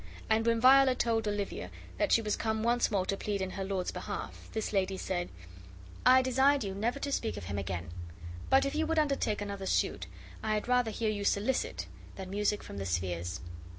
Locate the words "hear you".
10.89-11.23